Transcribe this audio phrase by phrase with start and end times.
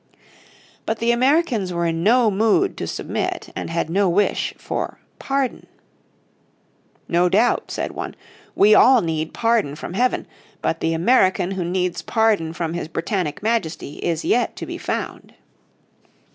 [0.87, 5.67] But the Americans were in no mood to submit, and had no wish for "pardon."
[7.07, 8.15] "No doubt," said one,
[8.55, 10.25] "we all need pardon from heaven,
[10.59, 15.35] but the American who needs pardon from his Britannic Majesty is yet to be found."